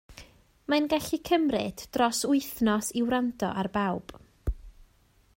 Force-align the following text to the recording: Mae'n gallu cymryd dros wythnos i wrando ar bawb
Mae'n 0.73 0.85
gallu 0.93 1.17
cymryd 1.29 1.83
dros 1.97 2.21
wythnos 2.31 2.89
i 3.01 3.03
wrando 3.09 3.51
ar 3.65 3.69
bawb 3.77 4.15